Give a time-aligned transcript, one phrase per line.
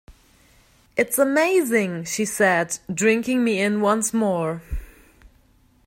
[0.97, 4.63] 'It's amazing' she said, drinking me in once more.